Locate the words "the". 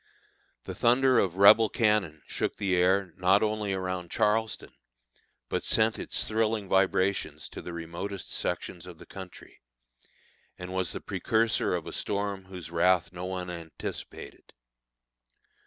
0.63-0.73, 2.55-2.75, 7.61-7.71, 8.97-9.05, 10.91-11.01